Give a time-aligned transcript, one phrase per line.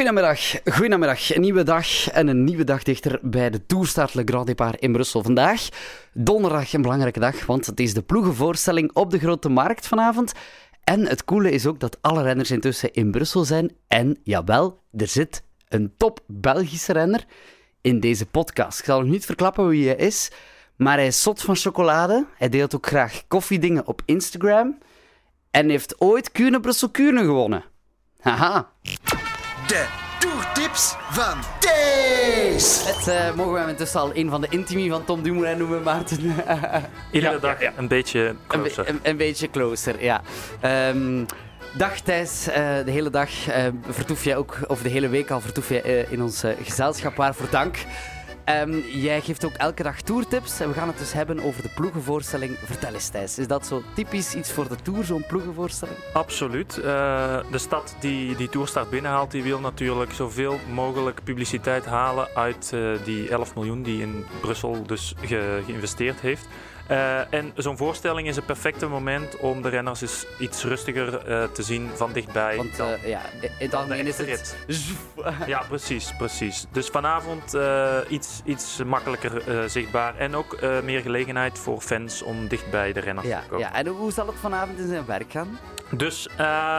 [0.00, 1.34] Goedemiddag, goedemiddag.
[1.34, 4.92] Een nieuwe dag en een nieuwe dag dichter bij de Tourstart Le Grand Départ in
[4.92, 5.22] Brussel.
[5.22, 5.68] Vandaag,
[6.12, 10.32] donderdag, een belangrijke dag, want het is de ploegenvoorstelling op de Grote Markt vanavond.
[10.84, 13.76] En het coole is ook dat alle renners intussen in Brussel zijn.
[13.86, 17.24] En jawel, er zit een top Belgische renner
[17.80, 18.78] in deze podcast.
[18.78, 20.30] Ik zal nog niet verklappen wie hij is,
[20.76, 22.26] maar hij is zot van chocolade.
[22.36, 24.78] Hij deelt ook graag koffiedingen op Instagram.
[25.50, 27.64] En heeft ooit Kuurne Brussel Kuurne gewonnen.
[28.20, 28.70] Haha.
[29.70, 29.86] De
[30.18, 32.82] toertips van Thees.
[32.86, 35.82] Het eh, mogen we hem intussen al een van de intimi van Tom Dumoulin noemen,
[35.82, 36.18] Maarten.
[37.12, 37.72] Iedere Ja, dag ja, ja.
[37.76, 38.84] een beetje Een, closer.
[38.84, 40.20] be- een, een beetje closer, ja.
[40.60, 41.24] Ehm,
[41.72, 45.40] dag Thijs, eh, de hele dag eh, vertoef jij ook, of de hele week al
[45.40, 47.16] vertoef jij in ons gezelschap.
[47.16, 47.76] Waarvoor dank.
[48.50, 51.68] Ehm, jij geeft ook elke dag tourtips en we gaan het dus hebben over de
[51.74, 52.56] ploegenvoorstelling.
[52.64, 55.96] Vertel eens Thijs, is dat zo typisch iets voor de tour, zo'n ploegenvoorstelling?
[56.12, 56.76] Absoluut.
[56.78, 56.82] Eh,
[57.50, 62.80] de stad die die toerstart binnenhaalt, die wil natuurlijk zoveel mogelijk publiciteit halen uit eh,
[63.04, 66.46] die 11 miljoen die in Brussel dus ge- geïnvesteerd heeft.
[66.90, 71.42] Eh, en zo'n voorstelling is het perfecte moment om de renners eens iets rustiger eh,
[71.44, 72.56] te zien van dichtbij.
[72.56, 73.20] Want dan- eh, ja,
[73.58, 74.56] in dan is het...
[74.66, 74.98] Zoef.
[75.46, 76.66] Ja, precies, precies.
[76.72, 77.56] Dus vanavond
[78.08, 83.26] iets, iets makkelijker zichtbaar en ook meer gelegenheid voor fans om dicht bij de renners
[83.26, 83.66] Ja, te komen.
[83.66, 85.58] ja, en hoe zal het vanavond in zijn werk gaan?
[85.90, 86.28] Dus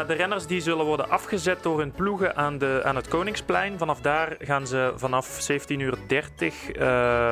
[0.08, 3.78] de renners die zullen worden afgezet door hun ploegen aan, de, aan het Koningsplein.
[3.78, 5.98] Vanaf daar gaan ze vanaf 17.30 uur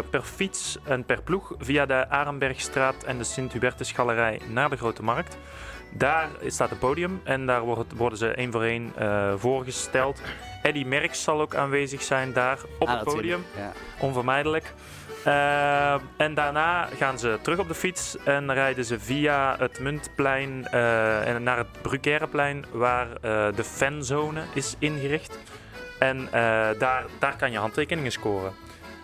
[0.09, 2.09] per fiets en per ploeg via de
[3.05, 5.37] En de Sint-Hubertusgalerij naar de Grote Markt.
[5.91, 7.61] Daar staat het podium en daar
[7.95, 10.21] worden ze één voor één eh, voorgesteld.
[10.61, 13.71] Eddie Merckx zal ook aanwezig zijn daar op Ah, het podium Ja.
[13.99, 14.73] onvermijdelijk.
[15.23, 20.67] Eh, en daarna gaan ze terug op de fiets en rijden ze via het Muntplein
[20.67, 23.07] eh, en naar het Bruguèreplein, waar
[23.55, 25.37] de fanzone is ingericht.
[25.99, 26.27] En
[26.77, 28.53] daar, daar kan je handtekeningen scoren.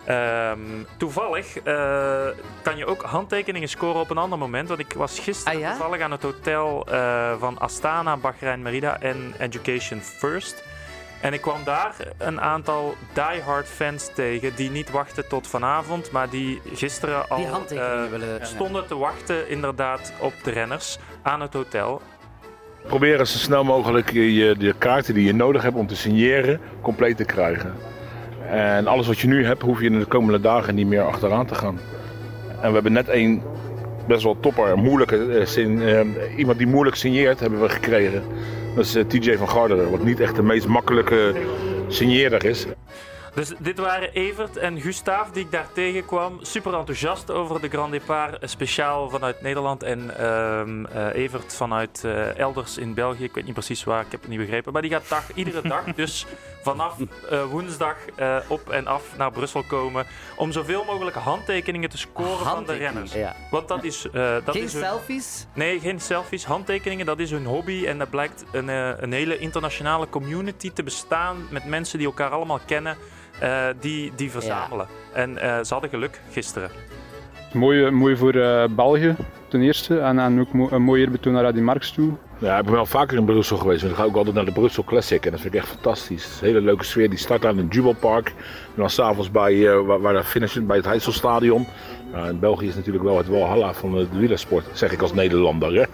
[0.06, 0.58] Ehm,
[0.96, 2.26] toevallig eh,
[2.62, 4.68] kan je ook handtekeningen scoren op een ander moment.
[4.68, 5.70] Want ik was gisteren Ah, ja?
[5.70, 10.64] toevallig aan het hotel eh, van Astana, Bahrein Merida en Education First.
[11.20, 16.30] En ik kwam daar een aantal diehard fans tegen die niet wachten tot vanavond, maar
[16.30, 18.46] die gisteren al Die handtekeningen eh, willen...
[18.46, 22.00] stonden te wachten inderdaad op de renners aan het hotel.
[22.86, 27.16] Proberen zo snel mogelijk je- de kaarten die je nodig hebt om te signeren compleet
[27.16, 27.74] te krijgen.
[28.50, 31.46] En alles wat je nu hebt, hoef je in de komende dagen niet meer achteraan
[31.46, 31.78] te gaan.
[32.60, 33.42] En we hebben net een
[34.06, 36.00] best wel topper, moeilijke, eh, sin- eh,
[36.38, 38.22] iemand die moeilijk signeert, hebben we gekregen.
[38.74, 41.34] Dat is eh, TJ van Garderen, wat niet echt de meest makkelijke
[41.88, 42.66] signeerder is.
[43.34, 46.38] Dus dit waren Evert en Gustav die ik daar tegenkwam.
[46.42, 49.82] Super enthousiast over de Grand Départ, speciaal vanuit Nederland.
[49.82, 52.04] En ehm, eh, Evert vanuit
[52.36, 53.24] elders in België.
[53.24, 54.72] Ik weet niet precies waar, ik heb het niet begrepen.
[54.72, 56.26] Maar die gaat dag, iedere dag, dus
[56.70, 56.96] vanaf
[57.30, 60.06] eh, woensdag eh, op en af naar Brussel komen.
[60.36, 63.12] Om zoveel mogelijk handtekeningen te scoren van de renners.
[63.12, 63.34] Ja.
[63.50, 64.12] Want dat is, eh,
[64.44, 65.46] dat Geen is hun- selfies?
[65.54, 66.44] Nee, geen selfies.
[66.44, 67.84] Handtekeningen, dat is hun hobby.
[67.86, 72.30] En dat blijkt een, eh, een hele internationale community te bestaan met mensen die elkaar
[72.30, 72.96] allemaal kennen,
[73.40, 74.86] eh, die, die verzamelen.
[75.12, 76.70] En eh, ze hadden geluk gisteren.
[77.52, 79.16] Mooi, mooi voor eh, België
[79.48, 82.12] ten eerste en, en ook mo een mooi eerbetoon naar Adi Marks toe.
[82.38, 83.82] Ja, ik ben wel vaker in Brussel geweest.
[83.82, 86.24] want ga ook altijd naar de Brussel Classic en dat vind ik echt fantastisch.
[86.40, 87.10] Een hele leuke sfeer.
[87.10, 88.28] Die start aan het Jubelpark.
[88.28, 88.34] En
[88.74, 91.66] dan s'avonds bij, eh, waar, is, bij het Heidselstadion.
[92.16, 95.74] Nou, in België is natuurlijk wel het walhalla van de wielersport, zeg ik als Nederlander.
[95.74, 95.84] Hè?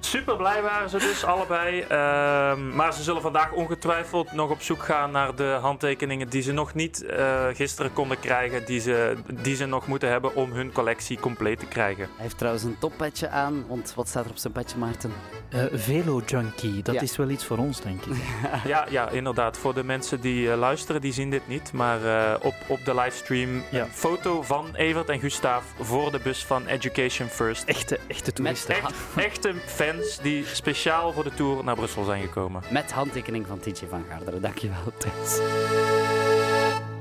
[0.00, 1.80] Super blij waren ze dus, allebei.
[1.80, 6.52] Ehm, maar ze zullen vandaag ongetwijfeld nog op zoek gaan naar de handtekeningen die ze
[6.52, 8.64] nog niet eh, gisteren konden krijgen.
[8.66, 12.04] Die ze, die ze nog moeten hebben om hun collectie compleet te krijgen.
[12.04, 15.12] Hij heeft trouwens een toppetje aan, want wat staat er op zijn petje, Maarten?
[15.48, 17.00] Eh, Velo Junkie, dat Ja.
[17.00, 18.12] is wel iets voor ons, denk ik.
[18.64, 19.58] Ja, ja, inderdaad.
[19.58, 21.72] Voor de mensen die eh, luisteren, die zien dit niet.
[21.72, 23.82] Maar eh, op, op de livestream Ja.
[23.82, 27.64] een foto van Evert en Gustav voor de bus van Education First.
[27.64, 28.74] Echte, echte toeristen.
[28.74, 32.62] Echt, echte fans die speciaal voor de tour naar Brussel zijn gekomen.
[32.70, 34.42] Met handtekening van TJ van Garderen.
[34.42, 35.40] Dankjewel, Thijs.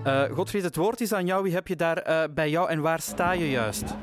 [0.03, 1.43] Eh, Godfried, het woord is aan jou.
[1.43, 3.95] Wie heb je daar eh, bij jou en waar sta je juist?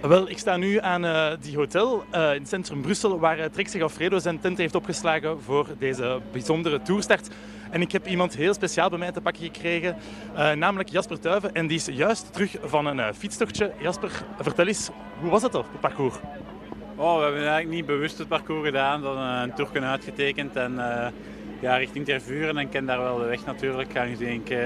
[0.00, 3.44] Wel, ik sta nu aan eh, die hotel eh, in het centrum Brussel, waar uh,
[3.44, 7.28] Trixie Alfredo zijn tent heeft opgeslagen voor deze bijzondere toerstart.
[7.70, 9.96] En ik heb iemand heel speciaal bij mij te pakken gekregen,
[10.34, 11.54] eh, namelijk Jasper Tuiven.
[11.54, 13.72] En die is juist terug van een uh, fietstochtje.
[13.80, 14.90] Jasper, vertel eens,
[15.20, 16.14] hoe was het op het parcours?
[16.96, 20.80] Oh, we hebben eigenlijk niet bewust het parcours gedaan, dan uh, een tour uitgetekend en
[21.60, 22.48] ja, richting Tervuren.
[22.48, 24.56] En ik ken daar wel de weg natuurlijk, aangezien ik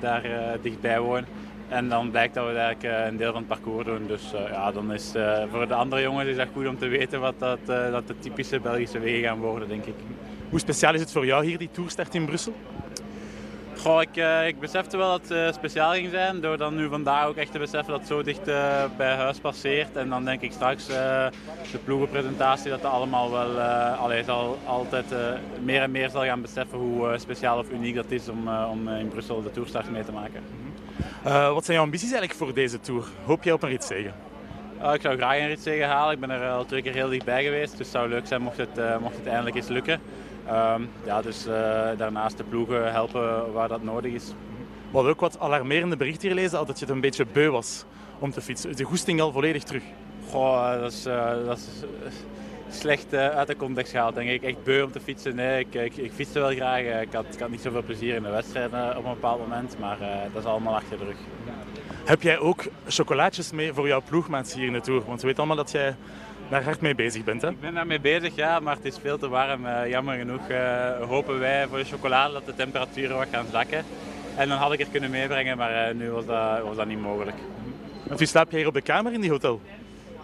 [0.00, 0.22] daar
[0.62, 1.24] dichtbij woon.
[1.68, 4.06] En dan blijkt dat we eigenlijk een deel van het parcours doen.
[4.06, 5.12] Dus ja, dan is
[5.50, 8.60] voor de andere jongens is dat goed om te weten wat dat, dat de typische
[8.60, 9.94] Belgische wegen gaan worden, denk ik.
[10.50, 12.54] Hoe speciaal is het voor jou hier, die toerstart in Brussel?
[13.76, 16.88] Goh, ik, uh, ik besefte wel dat het uh, speciaal ging zijn, door dan nu
[16.88, 19.96] vandaag ook echt te beseffen dat het zo dicht uh, bij huis passeert.
[19.96, 23.60] En dan denk ik straks de ploegenpresentatie dat dat allemaal wel
[23.96, 25.04] allee, zal altijd
[25.62, 29.08] meer en meer zal gaan beseffen hoe speciaal of uniek dat is om, om in
[29.08, 30.42] Brussel de toerstart mee te maken.
[31.54, 33.04] wat zijn jouw ambities eigenlijk voor deze tour?
[33.24, 34.14] Hoop jij op een ritzegen?
[34.92, 36.14] ik zou graag een ritzegen halen.
[36.14, 38.56] Ik ben er al twee keer heel dichtbij geweest, dus het zou leuk zijn mocht
[38.56, 40.00] het, mocht het eindelijk eens lukken.
[40.50, 41.52] Um, ja, dus uh,
[41.96, 44.26] daarnaast de ploegen helpen waar dat nodig is.
[44.90, 47.84] We hadden ook wat alarmerende berichten gelezen, dat je het een beetje beu was
[48.18, 48.70] om te fietsen.
[48.70, 49.82] Is de goesting al volledig terug?
[50.30, 51.84] Goh, dat is, uh, dat is
[52.78, 54.42] slecht uh, uit de context gehaald, denk ik.
[54.42, 55.34] Echt beu om te fietsen.
[55.34, 57.02] Nee, ik, ik, ik fietste wel graag.
[57.02, 59.98] Ik had, ik had niet zoveel plezier in de wedstrijden op een bepaald moment, maar
[60.32, 61.18] dat is allemaal achter de rug.
[62.04, 65.02] Heb jij ook chocolaatjes mee voor jouw ploegmaats hier in de Tour?
[65.06, 65.96] Want we weten allemaal dat jij
[66.50, 67.42] daar hard mee bezig bent.
[67.42, 67.48] Hè?
[67.48, 69.66] Ik ben daarmee bezig, ja, maar het is veel te warm.
[69.66, 73.84] Uh, jammer genoeg uh, hopen wij voor de chocolade dat de temperaturen wat gaan zakken.
[74.36, 77.00] En dan had ik het kunnen meebrengen, maar uh, nu was dat, was dat niet
[77.00, 77.36] mogelijk.
[78.16, 79.60] Slaap je hier op de kamer in die hotel?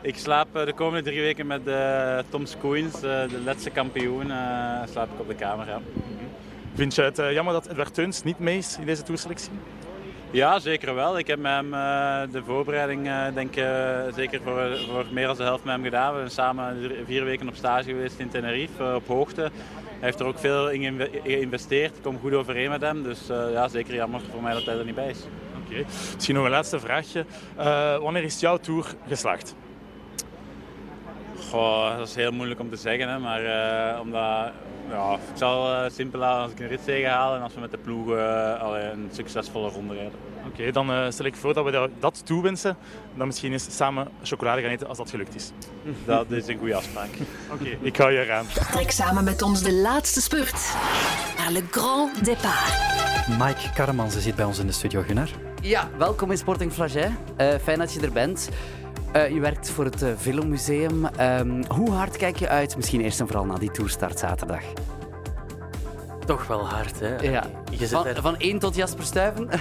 [0.00, 1.62] Ik slaap de komende drie weken met
[2.28, 4.26] Tom Scoens, de laatste kampioen,
[4.90, 5.66] slaap ik op de kamer.
[5.66, 5.80] Ja.
[6.74, 9.50] Vind je het jammer dat Edward Teuns niet mee is in deze toerselectie?
[10.34, 11.18] Ja, zeker wel.
[11.18, 15.36] Ik heb met hem uh, de voorbereiding uh, denk, uh, zeker voor, voor meer dan
[15.36, 16.12] de helft met hem gedaan.
[16.12, 19.40] We zijn samen vier weken op stage geweest in Tenerife, op hoogte.
[19.40, 19.50] Hij
[20.00, 21.96] heeft er ook veel in geïnvesteerd.
[21.96, 23.02] Ik kom goed overeen met hem.
[23.02, 25.20] Dus ja, zeker jammer voor mij dat hij er niet bij is.
[25.64, 25.84] Oké.
[26.14, 27.24] Misschien nog een laatste vraagje.
[28.00, 29.54] wanneer is jouw tour geslaagd?
[31.54, 33.40] Goh, dat is heel moeilijk om te zeggen, hè, maar
[34.00, 34.52] omdat
[34.90, 37.78] ja, ik zal uh, simpel als ik een rit halen en als we met de
[37.78, 40.12] ploeg uh, een succesvolle ronde rijden.
[40.38, 42.76] Oké, okay, dan uh, stel ik voor dat we dat toewensen.
[43.14, 45.50] Dan misschien eens samen chocolade gaan eten als dat gelukt is.
[46.06, 47.08] Dat is een goede afspraak.
[47.52, 48.46] Oké, okay, ik hou je eraan.
[48.70, 50.74] Trek samen met ons de laatste spurt.
[51.38, 52.72] Naar Le Grand Départ.
[53.38, 55.28] Mike Karmans zit bij ons in de studio, Gunnar.
[55.60, 57.10] Ja, welkom in Sporting Flaget.
[57.62, 58.48] fijn dat je er bent.
[59.16, 61.06] Uh, je werkt voor het uh, Velomuseum.
[61.20, 64.62] Um, hoe hard kijk je uit, misschien eerst en vooral naar die toerstart zaterdag?
[66.26, 67.16] Toch wel hard, hè?
[67.16, 67.46] Ja.
[67.70, 68.22] Je van, er...
[68.22, 69.48] van één tot Jasper Stuyven?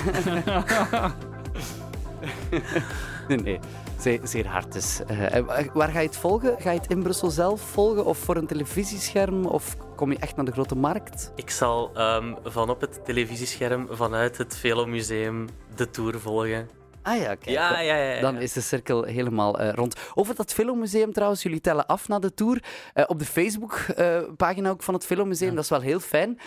[3.27, 3.59] nee, nee.
[3.97, 5.01] Zeer, zeer hard dus.
[5.11, 6.55] Uh, waar ga je het volgen?
[6.59, 9.45] Ga je het in Brussel zelf volgen of voor een televisiescherm?
[9.45, 11.31] Of kom je echt naar de grote markt?
[11.35, 16.67] Ik zal um, van op het televisiescherm vanuit het Velomuseum de tour volgen.
[17.03, 17.45] Ah ja, kijk.
[17.45, 19.95] Ja, ja, Dan is de cirkel helemaal uh, rond.
[20.13, 22.63] Over dat Filmmuseum trouwens, jullie tellen af na de tour.
[22.95, 26.39] Uh, op de Facebook-pagina uh, ook van het Filmmuseum, dat is wel heel fijn.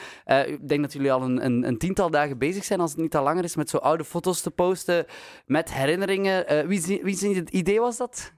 [0.46, 3.16] ik denk dat jullie al een, een, een, tiental dagen bezig zijn, als het niet
[3.16, 5.06] al langer is, met zo oude foto's te posten
[5.46, 6.68] met herinneringen.
[6.68, 8.32] wie, wie zijn het idee was dat?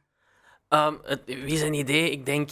[0.68, 2.10] Um, het, wie zijn idee?
[2.10, 2.50] Ik denk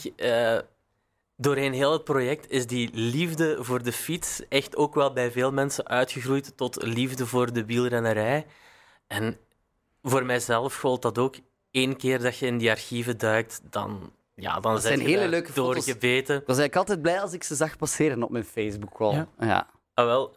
[1.37, 5.51] doorheen heel het project is die liefde voor de fiets echt ook wel bij veel
[5.51, 8.45] mensen uitgegroeid tot liefde voor de wielrennerij.
[9.07, 9.37] En
[10.09, 11.35] voor mijzelf gold dat ook.
[11.71, 15.53] Eén keer dat je in die archieven duikt, dan, ja, dan dat zijn hele leuke
[15.53, 16.35] doorgebeten.
[16.35, 19.13] Dan was ik altijd blij als ik ze zag passeren op mijn Facebook-wall.
[19.13, 19.27] Ja.
[19.39, 19.69] ja.
[19.93, 20.35] Ah, wel,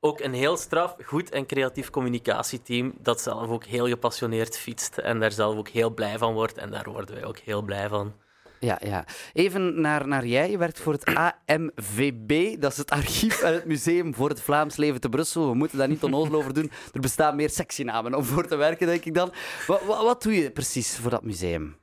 [0.00, 5.20] ook een heel straf, goed en creatief communicatieteam dat zelf ook heel gepassioneerd fietst en
[5.20, 6.58] daar zelf ook heel blij van wordt.
[6.58, 8.14] En daar worden wij ook heel blij van.
[8.60, 9.04] Ja, ja.
[9.32, 10.50] Even naar, naar jij.
[10.50, 12.60] Je werkt voor het AMVB.
[12.60, 15.48] Dat is het archief en het museum voor het Vlaams leven te Brussel.
[15.48, 16.70] We moeten daar niet onnozel over doen.
[16.92, 19.32] Er bestaan meer sexy namen om voor te werken, denk ik dan.
[19.66, 21.76] Wat, wat, wat doe je precies voor dat museum?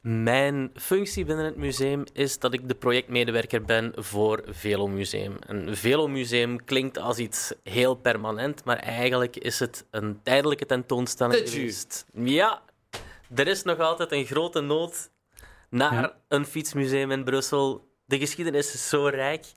[0.00, 5.36] Mijn functie binnen het museum is dat ik de projectmedewerker ben voor Velomuseum.
[5.40, 12.06] Een Velomuseum klinkt als iets heel permanent, maar eigenlijk is het een tijdelijke tentoonstelling geweest.
[12.14, 12.62] Ja,
[13.34, 15.10] er is nog altijd een grote nood
[15.74, 17.88] naar een fietsmuseum in Brussel.
[18.04, 19.52] De geschiedenis is zo rijk,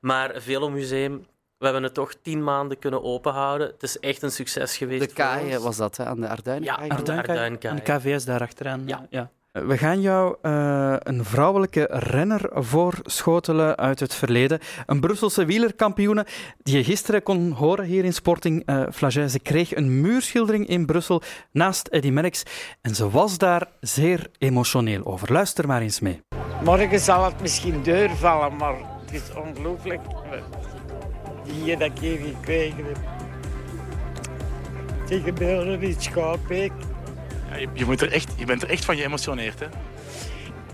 [0.00, 1.26] maar Velomuseum
[1.60, 3.66] we hebben het toch tien maanden kunnen openhouden.
[3.66, 5.08] Het is echt een succes geweest.
[5.08, 6.04] De kaai was dat, hè?
[6.04, 6.62] aan de Arduin?
[6.62, 8.82] Ja, Arduin En de KVS daarachteraan.
[8.86, 9.06] Ja.
[9.10, 9.30] ja.
[9.52, 14.58] We gaan jou uh, een vrouwelijke renner voorschotelen uit het verleden.
[14.86, 16.26] Een Brusselse wielerkampioene
[16.62, 19.28] die je gisteren kon horen hier in Sporting uh, Flagey.
[19.28, 22.42] Ze kreeg een muurschildering in Brussel naast Eddy Merckx
[22.80, 25.32] en ze was daar zeer emotioneel over.
[25.32, 26.22] Luister maar eens mee.
[26.64, 30.00] Morgen zal het misschien deurvallen, maar het is ongelooflijk
[31.44, 32.98] die dat ik hier gekregen heb.
[35.06, 36.72] Tegen beelden in Schaarbeek.
[37.50, 39.66] Ja, je, je, moet er echt, je bent er echt van geëmotioneerd, hè?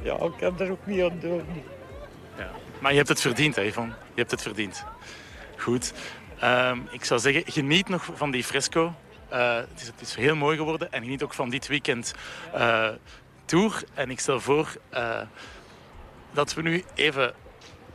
[0.02, 1.42] Ja, ik kan er ook niet aan doen.
[2.38, 2.50] Ja.
[2.78, 3.62] Maar je hebt het verdiend, hè?
[3.62, 3.72] Je
[4.14, 4.84] hebt het verdiend.
[5.56, 5.92] Goed.
[6.44, 8.94] Um, ik zou zeggen, geniet nog van die fresco.
[9.32, 10.92] Uh, het, is, het, is, heel mooi geworden.
[10.92, 12.14] En geniet ook van dit weekend
[12.54, 12.88] uh,
[13.44, 13.82] tour.
[13.94, 15.20] En ik stel voor uh,
[16.32, 17.34] dat we nu even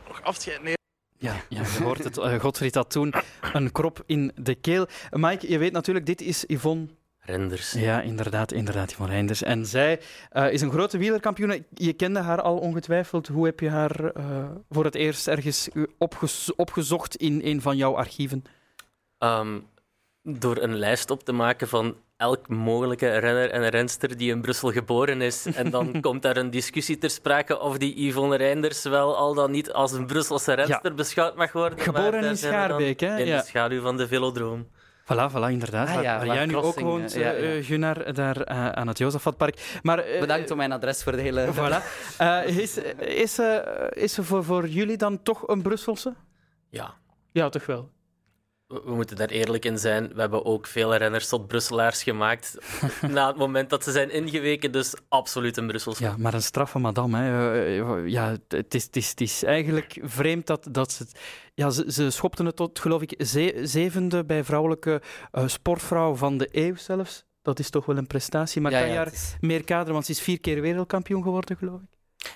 [0.08, 0.78] nog afscheid nemen.
[1.18, 2.16] Ja, ja, je hoort het.
[2.18, 3.14] Uh, Godfried had toen
[3.52, 4.86] een krop in de keel.
[5.10, 6.86] Mike, je weet natuurlijk, dit is Yvonne
[7.24, 7.72] Renders.
[7.72, 9.42] Ja, inderdaad, inderdaad, Yvonne Renders.
[9.42, 10.00] En zij
[10.32, 11.64] uh, is een grote wielerkampioene.
[11.74, 13.28] Je kende haar al ongetwijfeld.
[13.28, 17.96] Hoe heb je haar uh, voor het eerst ergens opgez opgezocht in een van jouw
[17.96, 18.44] archieven?
[19.18, 19.66] Um,
[20.22, 24.72] door een lijst op te maken van elk mogelijke renner en renster die in Brussel
[24.72, 25.46] geboren is.
[25.46, 29.50] En dan komt daar een discussie ter sprake of die Yvonne Reinders wel al dan
[29.50, 30.96] niet als een Brusselse renster ja.
[30.96, 31.78] beschouwd mag worden.
[31.78, 33.18] Geboren in Schaarbeek, hè?
[33.18, 33.40] In ja.
[33.40, 34.66] de schaduw van de velodroom.
[35.02, 35.88] Voilà, voilà, inderdaad.
[35.88, 37.34] Ah, ja, waar, waar jij nu ook woont, ja, ja.
[37.34, 38.98] Uh, Gunnar, daar uh, aan het.
[39.82, 41.48] Maar, uh, Bedankt om mijn adres voor de hele...
[41.58, 41.82] Voilà.
[42.46, 43.40] is is,
[43.90, 46.14] is ze voor, voor jullie dan toch een Brusselse?
[46.68, 46.94] Ja.
[47.32, 47.90] Ja, toch wel?
[48.84, 50.14] We moeten daar eerlijk in zijn.
[50.14, 52.58] We hebben ook veel renners tot Brusselaars gemaakt
[53.08, 54.72] na het moment dat ze zijn ingeweken.
[54.72, 55.98] Dus absoluut een Brussels.
[55.98, 57.18] Ja, maar een straffe madame.
[57.18, 57.26] Hè.
[58.06, 61.06] Ja, het is, het, is, het is eigenlijk vreemd dat, dat ze...
[61.54, 63.14] Ja, ze, ze schopten het tot, geloof ik,
[63.62, 65.02] zevende bij vrouwelijke
[65.32, 67.24] uh, sportvrouw van de eeuw zelfs.
[67.42, 68.60] Dat is toch wel een prestatie.
[68.60, 69.36] Maar ja, kan je haar is...
[69.40, 69.92] meer kaderen?
[69.92, 71.91] Want ze is vier keer wereldkampioen geworden, geloof ik.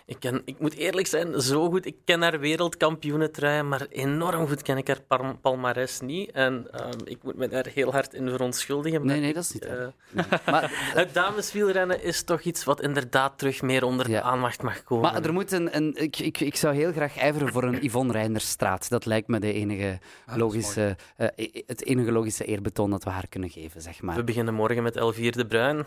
[0.08, 1.86] Ik, ken, ik moet eerlijk zijn, zo goed.
[1.86, 6.30] Ik ken haar wereldkampioenentrui, maar enorm goed ken ik haar palmares niet.
[6.30, 9.06] En uh, ik moet me daar heel hard in verontschuldigen.
[9.06, 9.64] Nee, nee, dat is niet.
[9.64, 9.70] Uh,
[10.10, 10.24] nee.
[10.46, 10.70] maar
[11.00, 14.20] het dameswielrennen is toch iets wat inderdaad terug meer onder ja.
[14.20, 15.12] de aandacht mag komen.
[15.12, 18.12] Maar er moet een, een ik, ik, ik zou heel graag ijveren voor een Yvonne
[18.12, 18.88] Reinderstraat.
[18.88, 21.26] Dat lijkt me de enige logische, uh,
[21.66, 24.16] het enige logische eerbetoon dat we haar kunnen geven, zeg maar.
[24.16, 25.86] We beginnen morgen met Elvier de Bruin.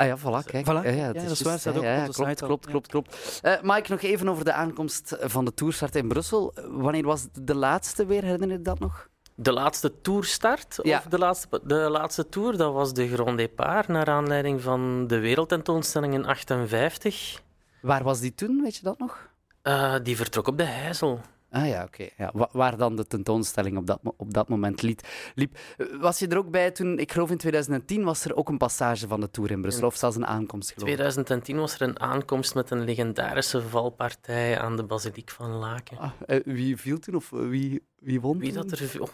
[0.00, 0.66] Ah ja, voilà, kijk.
[0.66, 0.84] Voilà.
[0.84, 2.86] Ja, ja, ja dat is waar, staat ook ja, op de klopt, site klopt, klopt,
[2.86, 3.40] klopt.
[3.42, 6.54] Uh, Mike, nog even over de aankomst van de toerstart in Brussel.
[6.68, 9.08] Wanneer was de laatste weer, herinner je dat nog?
[9.34, 10.98] De laatste toerstart, ja.
[10.98, 15.18] of de laatste, de laatste tour, dat was de Grand Départ, naar aanleiding van de
[15.18, 17.40] wereldtentoonstelling in 58.
[17.82, 19.28] Waar was die toen, weet je dat nog?
[19.62, 21.20] Uh, die vertrok op de Heizel.
[21.50, 22.02] Ah ja, oké.
[22.02, 22.30] Okay.
[22.34, 25.58] Ja, waar dan de tentoonstelling op dat, op dat moment liep.
[26.00, 29.08] Was je er ook bij toen, ik geloof in 2010, was er ook een passage
[29.08, 30.70] van de Tour in Brussel, of zelfs een aankomst?
[30.70, 35.98] In 2010 was er een aankomst met een legendarische valpartij aan de Basiliek van Laken.
[35.98, 39.02] Ah, uh, wie viel toen, of wie, wie won Wie dat er viel?
[39.02, 39.08] Oh.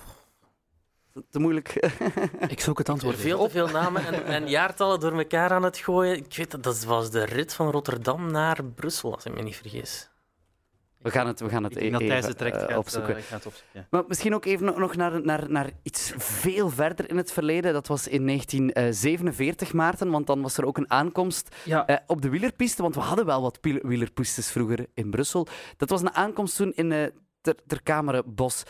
[1.31, 1.69] Te moeilijk.
[2.49, 3.17] ik zoek het antwoord.
[3.17, 6.17] Veel te veel namen en, en, jaartallen door elkaar aan het gooien.
[6.17, 9.57] Ik weet dat, dat was de rit van Rotterdam naar Brussel, als ik me niet
[9.57, 10.11] vergis.
[11.07, 13.15] We gaan het, we gaan het ik denk even dat trekt, uh, opzoeken.
[13.15, 13.87] Gaat, uh, gaat opzoeken ja.
[13.91, 17.73] Maar misschien ook even nog naar, naar, naar iets veel verder in het verleden.
[17.73, 21.91] Dat was in 1947, Maarten, want dan was er ook een aankomst ja.
[21.91, 22.83] uh, op de wielerpiste.
[22.83, 25.47] Want we hadden wel wat wielerpistes vroeger in Brussel.
[25.77, 28.63] Dat was een aankomst toen in ter, ter Kamerenbos.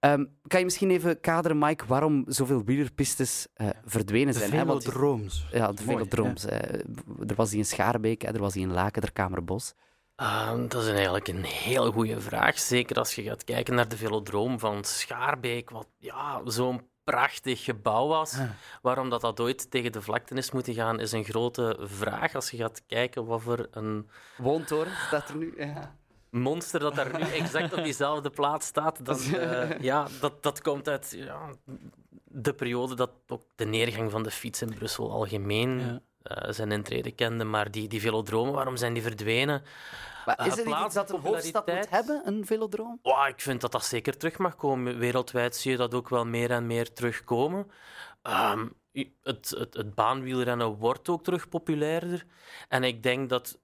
[0.00, 3.46] Um, kan je misschien even kaderen, Mike, waarom zoveel wielerpistes
[3.84, 4.50] verdwenen zijn?
[4.50, 5.46] De velodrooms.
[5.52, 6.42] Ja, de velodrooms.
[6.42, 6.60] Ja.
[7.26, 9.74] er was die in Schaarbeek, er was die in Laken, ter Kamerenbos.
[10.22, 12.58] Uh, dat is eigenlijk een heel goede vraag.
[12.58, 18.06] Zeker als je gaat kijken naar de velodroom van Schaarbeek, wat ja, zo'n prachtig gebouw
[18.06, 18.36] was.
[18.82, 22.34] Waarom dat, dat ooit tegen de vlakte is moeten gaan, is een grote vraag.
[22.34, 24.08] Als je gaat kijken wat voor een...
[24.36, 25.96] Woontoren staat er nu, ja.
[26.30, 30.88] Monster dat daar nu exact op diezelfde plaats staat, dan, uh, ja, dat, dat komt
[30.88, 31.50] uit ja,
[32.24, 35.80] de periode dat ook de neergang van de fiets in Brussel algemeen...
[35.80, 36.00] Ja.
[36.24, 39.62] Uh, zijn intrede kende, maar die, die velodromen, waarom zijn die verdwenen?
[40.26, 42.98] Maar is er uh, iets dat een hoofdstad moet hebben, een velodroom?
[43.02, 44.98] Oh, ik vind dat dat zeker terug mag komen.
[44.98, 47.70] Wereldwijd zie je dat ook wel meer en meer terugkomen.
[48.22, 48.74] Um,
[49.22, 52.24] het, het, het baanwielrennen wordt ook terug populairder.
[52.68, 53.58] En ik denk dat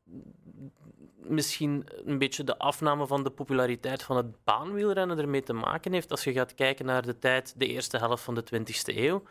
[1.17, 6.11] misschien een beetje de afname van de populariteit van het baanwielrennen ermee te maken heeft.
[6.11, 9.23] Als je gaat kijken naar de tijd, de eerste helft van de 20e eeuw.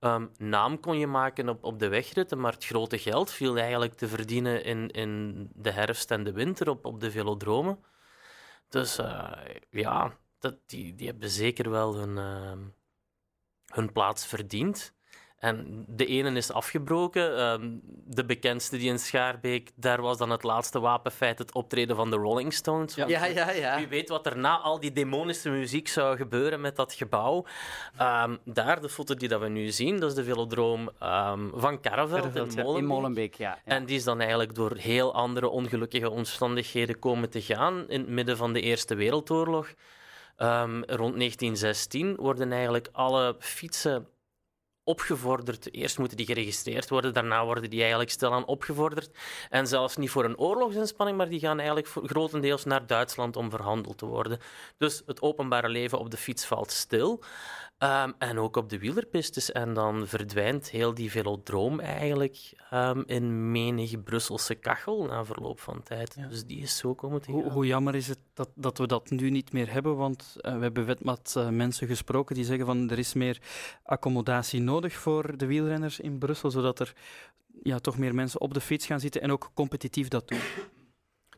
[0.00, 3.94] Um, naam kon je maken op, op de wegritten, maar het grote geld viel eigenlijk
[3.94, 7.84] te verdienen in, in de herfst en de winter op, op de velodromen.
[8.68, 9.32] Dus uh,
[9.70, 12.66] ja, dat, die, die hebben zeker wel hun, uh,
[13.66, 14.94] hun plaats verdiend.
[15.40, 17.40] En de ene is afgebroken.
[17.40, 22.10] Um, de bekendste die in Schaarbeek, daar was dan het laatste wapenfeit het optreden van
[22.10, 22.94] de Rolling Stones.
[22.94, 23.76] Ja, ja, ja, ja.
[23.76, 27.46] Wie weet wat er na al die demonische muziek zou gebeuren met dat gebouw.
[28.00, 31.80] Um, daar, de foto die dat we nu zien, dat is de velodroom um, van
[31.80, 32.76] Karreveld in Molenbeek.
[32.76, 33.34] in Molenbeek.
[33.34, 33.72] Ja, ja.
[33.72, 38.08] En die is dan eigenlijk door heel andere ongelukkige omstandigheden komen te gaan in het
[38.08, 39.66] midden van de Eerste Wereldoorlog.
[40.36, 44.06] rond 1916 worden eigenlijk alle fietsen
[44.90, 45.74] opgevorderd.
[45.74, 49.10] Eerst moeten die geregistreerd worden, daarna worden die eigenlijk stilaan opgevorderd.
[49.50, 53.50] En zelfs niet voor een oorlogsinspanning, maar die gaan eigenlijk voor, grotendeels naar Duitsland om
[53.50, 54.38] verhandeld te worden.
[54.76, 57.22] Dus het openbare leven op de fiets valt stil.
[57.82, 59.52] Um, en ook op de wielerpistes.
[59.52, 65.82] En dan verdwijnt heel die velodroom eigenlijk um, in menig Brusselse kachel na verloop van
[65.82, 66.14] tijd.
[66.18, 66.26] Ja.
[66.26, 69.10] Dus die is zo komen te hoe, hoe, jammer is het dat, dat we dat
[69.10, 69.96] nu niet meer hebben?
[69.96, 73.38] Want uh, we hebben met uh, mensen gesproken die zeggen van er is meer
[73.82, 76.92] accommodatie nodig voor de wielrenners in Brussel, zodat er
[77.62, 80.40] ja, toch meer mensen op de fiets gaan zitten en ook competitief dat doen.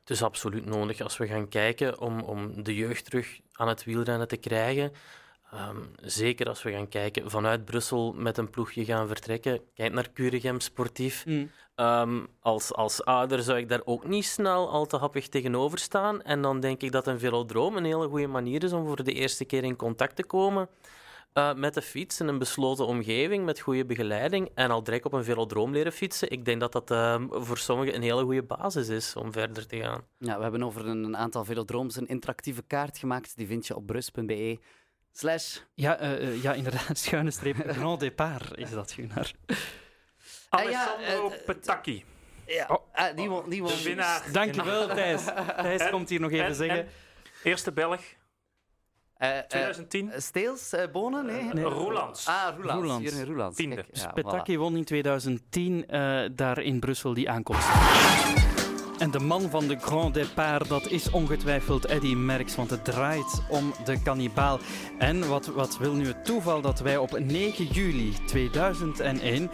[0.01, 3.85] Het is absoluut nodig als we gaan kijken om, om de jeugd terug aan het
[3.85, 4.93] wielrennen te krijgen.
[5.55, 9.61] Um, zeker als we gaan kijken vanuit Brussel met een ploegje gaan vertrekken.
[9.75, 11.27] Kijk naar Curegem Sportief.
[11.27, 11.51] Mm.
[11.77, 16.23] Um, als, als ouder zou ik daar ook niet snel al te happig tegenover staan.
[16.23, 19.13] En dan denk ik dat een velodroom een hele goede manier is om voor de
[19.13, 20.69] eerste keer in contact te komen
[21.35, 25.13] uh, met de fiets in een besloten omgeving met goede begeleiding en al direct op
[25.13, 26.31] een velodroom leren fietsen.
[26.31, 29.77] Ik denk dat dat uh, voor sommigen een hele goede basis is om verder te
[29.77, 30.05] gaan.
[30.19, 33.37] Ja, we hebben over een aantal velodrooms een interactieve kaart gemaakt.
[33.37, 34.59] Die vind je op brus.be.
[35.13, 35.59] Slash.
[35.75, 36.99] Ja, uh, ja, inderdaad.
[37.03, 37.57] Schuine streep.
[37.67, 39.31] Grand départ is dat, Gunnar.
[40.49, 42.05] Alessandro uh, Petacchi.
[42.47, 42.83] Ja, oh.
[42.97, 43.71] uh, die won, die won.
[43.71, 44.33] De winnaar.
[44.33, 45.25] Dankjewel, Thijs.
[45.57, 46.79] Thijs komt hier nog even en, zeggen.
[46.79, 46.89] En
[47.43, 48.01] eerste Belg.
[49.49, 50.11] 2010.
[50.17, 51.27] Steels, Bonen?
[51.27, 51.51] Nee.
[51.53, 51.65] nee.
[51.65, 52.27] Roelands.
[52.27, 52.81] Ah, Roelands.
[52.81, 53.11] Roelands.
[53.11, 53.57] Jurgen Roelands.
[53.57, 53.85] Tiende.
[53.93, 54.59] Ja, Petacchi voilà.
[54.59, 55.85] won in 2010
[56.35, 57.69] daar in Brussel die aankomst.
[59.03, 63.43] En de man van de Grand Départ, dat is ongetwijfeld Eddy Merckx, want het draait
[63.49, 64.59] om de kannibaal.
[64.99, 69.51] En wat, wat wil nu het toeval dat wij op 9 juli 2001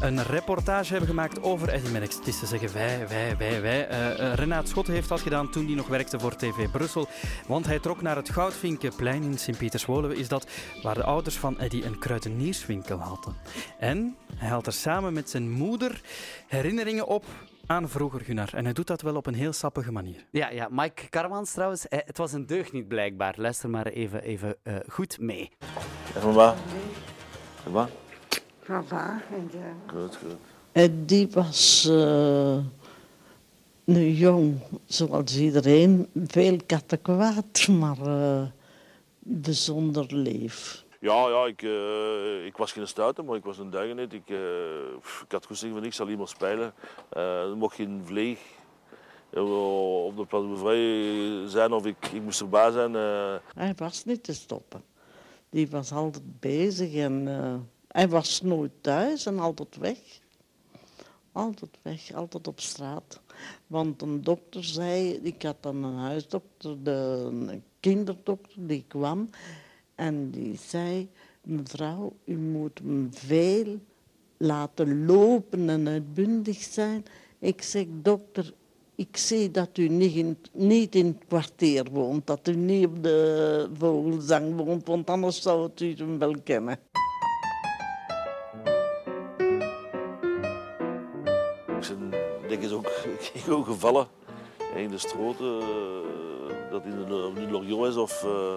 [0.00, 2.16] een reportage hebben gemaakt over Eddy Merckx.
[2.16, 3.90] Het is te zeggen wij, wij, wij, wij.
[3.90, 7.08] Uh, uh, Renaat Schotten heeft dat gedaan toen hij nog werkte voor TV Brussel.
[7.46, 10.46] Want hij trok naar het Goudvinkenplein in Sint-Pieters-Woluwe, is dat
[10.82, 13.34] waar de ouders van Eddy een kruidenierswinkel hadden.
[13.78, 16.00] En hij haalt er samen met zijn moeder
[16.46, 17.24] herinneringen op
[17.66, 18.54] aan vroeger, Gunnar.
[18.54, 20.26] En hij doet dat wel op een heel sappige manier.
[20.30, 20.68] Ja, ja.
[20.70, 23.34] Mike Karmans trouwens, het was een deugd niet blijkbaar.
[23.36, 25.50] Luister maar even, even uh, goed mee.
[26.14, 26.54] En mama?
[27.64, 27.88] Mama?
[28.70, 29.22] Papa,
[29.52, 29.74] ja.
[29.86, 30.36] Goed, goed.
[30.72, 32.58] En die was uh,
[33.84, 36.08] nu jong, zoals iedereen.
[36.26, 38.42] Veel kattenkwaad, maar uh,
[39.18, 40.84] bijzonder leef.
[41.00, 44.12] Ja, ja ik, uh, ik was geen stuiter, maar ik was een duigenet.
[44.12, 44.38] Ik, uh,
[45.24, 46.72] ik had gezegd van ik zal iemand spelen.
[47.16, 48.38] Uh, er mocht geen vleeg
[49.30, 52.94] op de plaats vrij zijn of ik, ik moest erbij zijn.
[53.54, 54.82] Hij was niet te stoppen.
[55.48, 57.28] Die was altijd bezig en
[57.92, 59.98] hij was nooit thuis en altijd weg.
[61.32, 63.20] Altijd weg, altijd op straat.
[63.66, 69.30] Want een dokter zei, ik had dan een huisdokter, de, een kinderdokter, die kwam.
[69.94, 71.08] En die zei,
[71.42, 73.78] mevrouw, u moet hem veel
[74.36, 77.04] laten lopen en uitbundig zijn.
[77.38, 78.54] Ik zeg, dokter,
[78.94, 83.02] ik zie dat u niet in, niet in het kwartier woont, dat u niet op
[83.02, 86.78] de Vogelzang woont, want anders zou u hem wel kennen.
[93.50, 94.06] Ook gevallen
[94.74, 95.60] in de stroten,
[96.70, 98.24] dat in de, de Loriot is of...
[98.24, 98.56] Uh,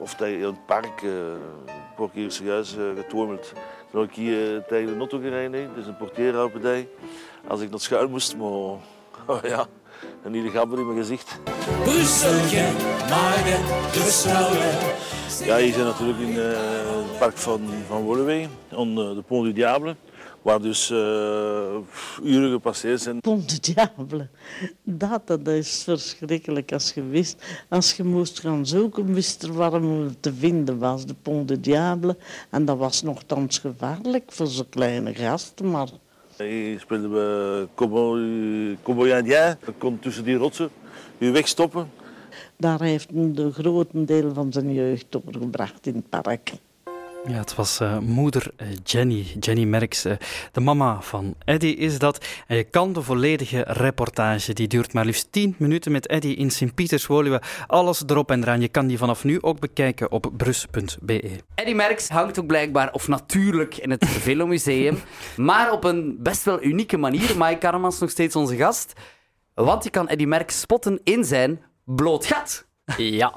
[0.00, 1.02] of in het park.
[1.02, 1.12] Uh,
[1.96, 3.52] word hier serieus uh, getormeld.
[3.90, 6.88] Toen ik hier uh, tegen de Notto gereden, dus een portierhoudpartij.
[7.46, 8.48] Als ik naar schuil moest, maar
[9.36, 9.66] oh ja,
[10.22, 11.38] en die grappen in mijn gezicht.
[11.82, 12.62] Brusselje,
[13.08, 14.52] maar Brussel.
[15.46, 19.96] Ja, hier zijn natuurlijk in het park van, van Woluwe, aan de Pont du Diable.
[20.44, 20.98] Waar dus uh,
[22.22, 23.20] uren gepasseerd zijn.
[23.20, 24.28] Pont de Diable.
[24.82, 27.64] Dat, dat is verschrikkelijk als je wist.
[27.68, 31.06] Als je moest gaan zoeken, wist er waarom het te vinden was.
[31.06, 32.16] De Pont de Diable.
[32.50, 35.70] En dat was nogthans gevaarlijk voor zo'n kleine gasten.
[35.70, 35.88] Maar...
[36.36, 37.68] Hier speelden we
[38.82, 39.56] Cowboy Indien.
[39.64, 40.70] Dat kon tussen die rotsen
[41.18, 41.90] je wegstoppen.
[42.56, 46.52] Daar heeft hij de grote deel van zijn jeugd doorgebracht in het park.
[47.26, 50.12] Ja, het was uh, moeder uh, Jenny, Jenny Merks, uh,
[50.52, 52.26] de mama van Eddy is dat.
[52.46, 56.50] En je kan de volledige reportage, die duurt maar liefst 10 minuten met Eddy in
[56.50, 57.42] Sint-Pieters-Woluwe.
[57.66, 58.60] Alles erop en eraan.
[58.60, 61.40] Je kan die vanaf nu ook bekijken op brus.be.
[61.54, 64.98] Eddy Merks hangt ook blijkbaar, of natuurlijk, in het Velomuseum,
[65.36, 67.38] maar op een best wel unieke manier.
[67.38, 68.92] Mike Karmans nog steeds onze gast.
[69.54, 72.66] Want je kan Eddy Merks spotten in zijn bloot gat.
[72.96, 73.34] Ja,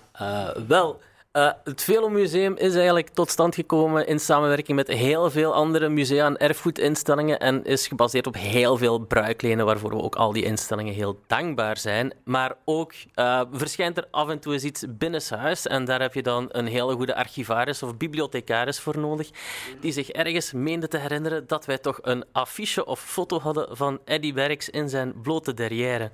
[0.68, 1.02] wel...
[1.38, 6.26] Uh, het Velomuseum is eigenlijk tot stand gekomen in samenwerking met heel veel andere musea
[6.26, 10.94] en erfgoedinstellingen en is gebaseerd op heel veel bruiklenen, waarvoor we ook al die instellingen
[10.94, 12.14] heel dankbaar zijn.
[12.24, 16.24] Maar ook uh, verschijnt er af en toe eens iets binnenshuis en daar heb je
[16.24, 19.30] dan een hele goede archivaris of bibliothecaris voor nodig,
[19.80, 24.00] die zich ergens meende te herinneren dat wij toch een affiche of foto hadden van
[24.06, 26.12] Eddie Werks in zijn blote derrière.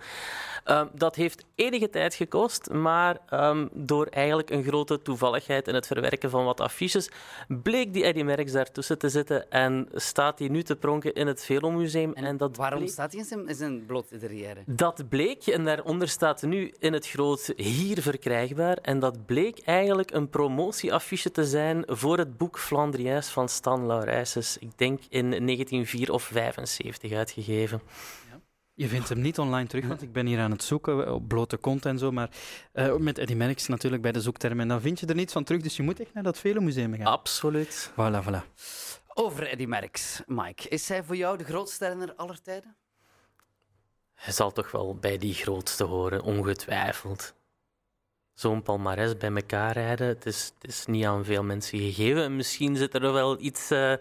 [0.66, 5.88] Uh, dat heeft enige tijd gekost, maar um, door eigenlijk een grote toevalligheid in het
[5.88, 7.10] verwerken van wat affiches,
[7.48, 11.46] bleek die Eddie Merckx daartussen te zitten en staat hij nu te pronken in het
[11.46, 12.14] Velomuseum.
[12.14, 12.92] En, en dat waarom bleek...
[12.92, 14.64] staat hij in zijn, in zijn blote derrière?
[14.66, 20.12] Dat bleek, en daaronder staat nu in het groot hier verkrijgbaar, en dat bleek eigenlijk
[20.12, 24.58] een promotieaffiche te zijn voor het boek Flandriëns van Stan Laurijses.
[24.58, 27.82] Ik denk in 1904 of 75 uitgegeven.
[28.76, 31.58] Je vindt hem niet online terug, want ik ben hier aan het zoeken op blote
[31.58, 32.12] kont en zo.
[32.12, 32.30] Maar
[32.74, 34.60] uh, met Eddie Merckx natuurlijk bij de zoektermen.
[34.60, 36.96] En dan vind je er niets van terug, dus je moet echt naar dat Velomuseum
[36.96, 37.06] gaan.
[37.06, 37.92] Absoluut.
[37.92, 38.54] Voilà, voilà.
[39.08, 40.70] Over Eddie Merckx, Mike.
[40.70, 42.76] Is hij voor jou de grootste renner aller tijden?
[44.14, 47.34] Hij zal toch wel bij die grootste horen, ongetwijfeld.
[48.34, 52.36] Zo'n palmares bij elkaar rijden, het is, het is niet aan veel mensen gegeven.
[52.36, 53.92] Misschien zit er wel iets uh,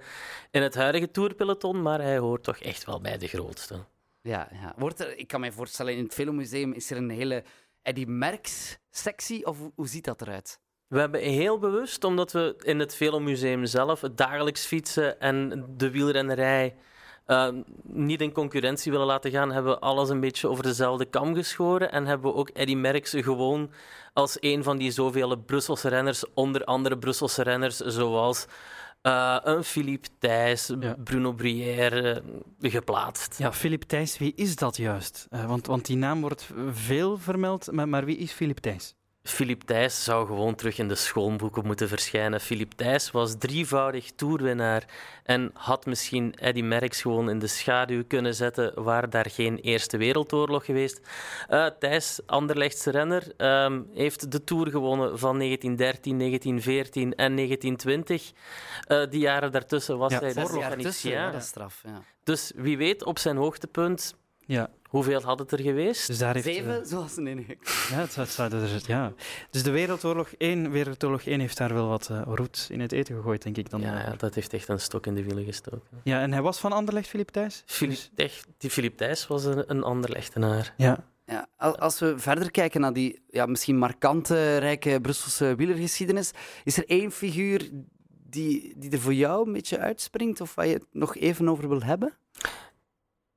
[0.50, 3.84] in het huidige tourpeloton, maar hij hoort toch echt wel bij de grootste.
[4.22, 4.74] Ja, ja.
[4.76, 7.44] Wordt er, ik kan me voorstellen, in het Velomuseum is er een hele
[7.82, 10.60] Eddie Merckx-sectie, of hoe ziet dat eruit?
[10.86, 15.90] We hebben heel bewust, omdat we in het Velomuseum zelf het dagelijks fietsen en de
[15.90, 16.74] wielrennerij
[17.26, 17.48] uh,
[17.82, 21.92] niet in concurrentie willen laten gaan, hebben we alles een beetje over dezelfde kam geschoren
[21.92, 23.70] en hebben we ook Eddie Merckx gewoon
[24.12, 28.46] als een van die zoveel Brusselse renners, onder andere Brusselse renners zoals
[29.02, 30.96] uh, een Philippe Thijs, ja.
[31.04, 32.22] Bruno Brière
[32.60, 33.38] uh, geplaatst.
[33.38, 35.26] Ja, Philippe Thijs, wie is dat juist?
[35.30, 38.94] Uh, want, want die naam wordt veel vermeld, maar, maar wie is Philippe Thijs?
[39.22, 42.40] Philippe Thijs zou gewoon terug in de schoolboeken moeten verschijnen.
[42.40, 44.84] Philippe Thijs was drievoudig toerwinnaar
[45.24, 49.96] en had misschien Eddy Merckx gewoon in de schaduw kunnen zetten, waar daar geen Eerste
[49.96, 51.00] Wereldoorlog geweest.
[51.50, 58.32] Uh, Thijs, Anderlechtse renner, um, heeft de Tour gewonnen van 1913, 1914 en 1920.
[58.88, 61.10] Uh, die jaren daartussen was ja, hij de organisatie.
[61.10, 61.82] Ja, dat is straf.
[61.84, 62.02] Ja.
[62.24, 64.14] Dus wie weet, op zijn hoogtepunt
[64.46, 64.70] ja.
[64.88, 66.06] Hoeveel had het er geweest?
[66.06, 67.56] Dus daar heeft, Zeven, uh, zoals een enige.
[67.90, 69.12] Ja, het, het, het, het, ja.
[69.50, 73.16] Dus de Wereldoorlog 1, Wereldoorlog 1 heeft daar wel wat uh, roet in het eten
[73.16, 73.70] gegooid, denk ik.
[73.70, 76.00] Dan, ja, ja, dat heeft echt een stok in de wielen gestoken.
[76.02, 77.62] Ja, en hij was van Anderlecht, Filip Thijs?
[77.66, 78.44] Filip, dus...
[78.58, 80.74] Die Filip Thijs was een, een Anderlechtenaar.
[80.76, 81.04] Ja.
[81.26, 86.30] Ja, als we verder kijken naar die ja, misschien markante, rijke Brusselse wielergeschiedenis,
[86.64, 87.70] is er één figuur
[88.08, 91.68] die, die er voor jou een beetje uitspringt of waar je het nog even over
[91.68, 92.16] wil hebben?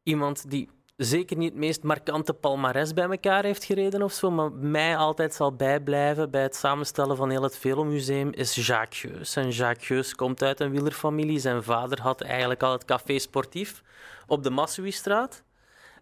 [0.03, 4.51] Iemand die zeker niet het meest markante palmares bij elkaar heeft gereden of zo, maar
[4.51, 9.35] mij altijd zal bijblijven bij het samenstellen van heel het Velomuseum is Jacques Geus.
[9.35, 11.39] En Jacques Geus komt uit een wielerfamilie.
[11.39, 13.83] Zijn vader had eigenlijk al het café sportief
[14.27, 15.43] op de Massuistraat.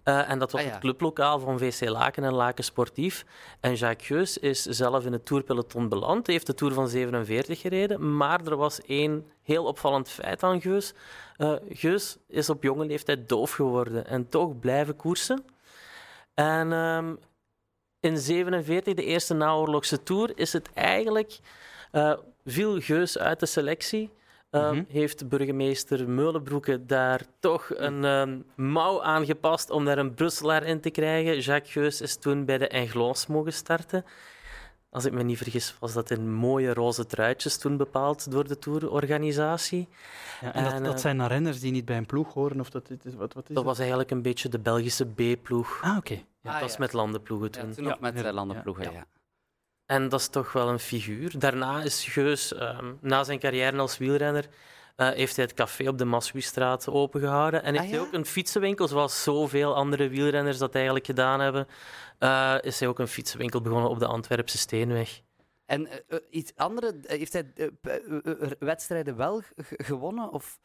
[0.03, 0.73] Uh, en dat was Ah, ja.
[0.73, 3.25] het clublokaal van VC Laken en Laken Sportief.
[3.59, 6.25] En Jacques Geus is zelf in het tourpeloton beland.
[6.25, 8.17] Hij heeft de Tour van 47 gereden.
[8.17, 10.93] Maar er was één heel opvallend feit aan Geus.
[11.37, 15.45] Uh, Geus is op jonge leeftijd doof geworden en toch blijven koersen.
[16.33, 17.19] En um,
[17.99, 21.39] in 47, de eerste naoorlogse Tour, is het eigenlijk...
[21.91, 22.13] Uh,
[22.45, 24.09] viel Geus uit de selectie...
[24.53, 24.85] Uh, mm-hmm.
[24.89, 30.89] Heeft burgemeester Meulenbroeke daar toch een um, mouw aangepast om daar een Brusselaar in te
[30.89, 31.39] krijgen?
[31.39, 34.05] Jacques Geus is toen bij de Englons mogen starten.
[34.89, 38.59] Als ik me niet vergis, was dat in mooie roze truitjes toen bepaald door de
[38.59, 39.87] tourorganisatie.
[40.41, 42.59] Ja, en, en dat, dat, zijn dan renners die niet bij een ploeg horen?
[42.59, 45.79] Of dat, is, wat, wat is dat, dat was eigenlijk een beetje de Belgische B-ploeg.
[45.81, 45.97] Ah, oké.
[45.97, 46.25] Okay.
[46.41, 46.79] Ja, ah, dat was ja.
[46.79, 47.67] met landenploegen toen.
[47.67, 49.05] Ja, toen nog met landenploegen, ja.
[49.93, 51.39] En dat is toch wel een figuur.
[51.39, 54.47] Daarna is Geus, um, na zijn carrière als wielrenner,
[54.97, 57.63] uh, heeft hij het café op de Massuistraat opengehouden.
[57.63, 61.67] En heeft ah, hij ook een fietsenwinkel, zoals zoveel andere wielrenners dat eigenlijk gedaan hebben.
[62.19, 65.21] Uh, is hij ook een fietsenwinkel begonnen op de Antwerpse Steenweg.
[65.65, 67.53] En uh, iets andere, heeft hij
[68.60, 69.41] wedstrijden wel
[69.89, 70.32] gewonnen?
[70.32, 70.60] Of...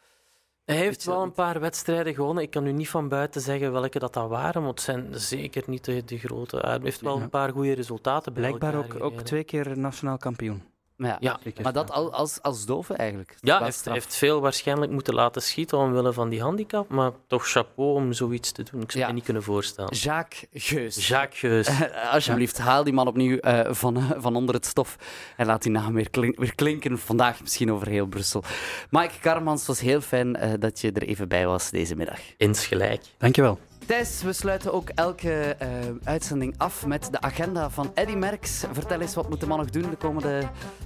[0.69, 2.43] Hij heeft wel een paar wedstrijden gewonnen.
[2.43, 5.63] Ik kan u niet van buiten zeggen welke dat, dat waren, maar het zijn zeker
[5.67, 6.57] niet de, de grote.
[6.57, 10.63] Hij heeft wel een paar goede resultaten Blijkbaar ook, ook twee keer nationaal kampioen.
[10.99, 11.39] Ja, ja.
[11.63, 13.37] maar dat als, als dove eigenlijk.
[13.41, 17.49] Ja, hij heeft, heeft, veel waarschijnlijk moeten laten schieten omwille van die handicap, maar toch
[17.49, 18.83] chapeau om zoiets te doen.
[18.83, 19.09] Ik zou ja.
[19.09, 19.95] me niet kunnen voorstellen.
[19.95, 21.09] Jacques Geus.
[21.09, 21.69] Jacques Geus.
[22.13, 22.63] Alsjeblieft, ja.
[22.63, 24.97] haal die man opnieuw uh, van, uh, van onder het stof
[25.37, 26.99] en laat die naam weer, klink, weer klinken.
[26.99, 28.43] Vandaag misschien over heel Brussel.
[28.91, 32.21] Mike Karmans, het was heel fijn uh, dat je er even bij was deze middag.
[32.37, 33.03] Insgelijk.
[33.19, 33.59] Dankjewel.
[33.89, 35.69] Thijs, we sluiten ook elke uh,
[36.05, 38.65] uitzending af met de agenda van Eddy Merckx.
[38.73, 40.43] Vertel eens, wat moet de man nog doen de komende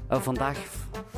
[0.09, 0.59] eh, vandaag?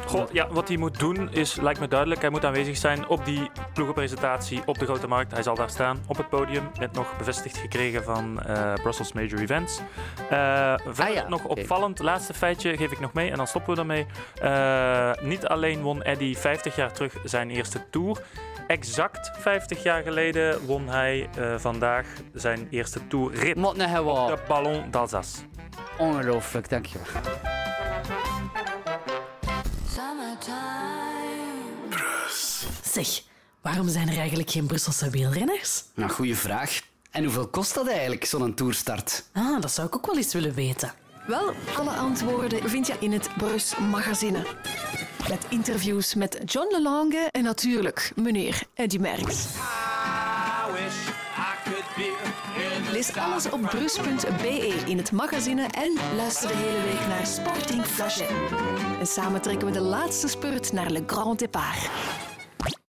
[0.07, 2.21] Goh, ja, wat hij moet doen is, lijkt me duidelijk.
[2.21, 5.33] Hij moet aanwezig zijn op die ploegenpresentatie op de Grote Markt.
[5.33, 6.71] Hij zal daar staan op het podium.
[6.79, 9.81] Net nog bevestigd gekregen van eh, Brussels Major Events.
[10.89, 14.07] Verder nog opvallend, laatste feitje geef ik nog mee en dan stoppen we.
[14.43, 18.23] Uh, niet alleen won Eddie 50 jaar terug zijn eerste Tour.
[18.67, 25.37] Exact 50 jaar geleden won hij uh, vandaag zijn eerste Tourrit op de Ballon d'Alsace.
[25.99, 27.07] Ongelooflijk, dankjewel.
[32.83, 33.23] Zeg,
[33.63, 35.85] waarom zijn er eigenlijk geen Brusselse wielrenners?
[35.95, 36.81] Nou, goede vraag.
[37.11, 39.25] En hoeveel kost dat eigenlijk, zo'n toerstart?
[39.33, 40.93] Ah, dat zou ik ook wel eens willen weten.
[41.27, 44.47] Wel, alle antwoorden vind je in het Brus Magazine.
[45.29, 49.47] Met interviews met John Lelange en natuurlijk meneer Eddy Merckx.
[53.07, 58.27] Lees alles op brus.be in het magazine en luister de hele week naar Sporting Flagey.
[58.99, 61.91] En samen trekken we de laatste spurt naar Le Grand Départ.